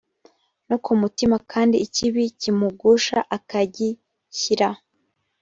[0.67, 4.69] no mu mutima kandi ikibi kimugusha akagishyira